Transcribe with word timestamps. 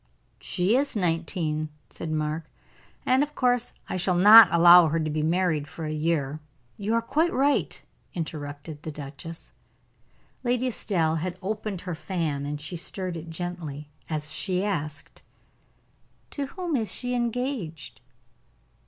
"She 0.39 0.75
is 0.75 0.95
nineteen," 0.95 1.69
said 1.91 2.09
Mark; 2.09 2.45
"and, 3.05 3.21
of 3.21 3.35
course, 3.35 3.71
I 3.87 3.97
shall 3.97 4.15
not 4.15 4.47
allow 4.49 4.87
her 4.87 4.99
to 4.99 5.09
be 5.11 5.21
married 5.21 5.67
for 5.67 5.85
a 5.85 5.93
year." 5.93 6.39
"You 6.75 6.95
are 6.95 7.03
quite 7.03 7.31
right," 7.31 7.79
interrupted 8.15 8.81
the 8.81 8.89
duchess. 8.91 9.51
Lady 10.43 10.65
Estelle 10.65 11.17
had 11.17 11.37
opened 11.43 11.81
her 11.81 11.93
fan, 11.93 12.47
and 12.47 12.59
she 12.59 12.75
stirred 12.77 13.15
it 13.15 13.29
gently, 13.29 13.89
as 14.09 14.33
she 14.33 14.63
asked: 14.65 15.21
"To 16.31 16.47
whom 16.47 16.75
is 16.75 16.91
she 16.91 17.13
engaged?" 17.13 18.01